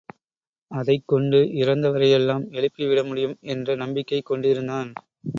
அதைக் 0.71 1.07
கொண்டு 1.07 1.39
இறந்தவரை 1.53 2.11
எல்லாம் 2.11 2.45
எழுப்பிவிட 2.51 3.07
முடியும் 3.07 3.37
என்ற 3.45 3.75
நம்பிக்கை 3.75 4.21
கொண்டிருந்தான். 4.21 4.89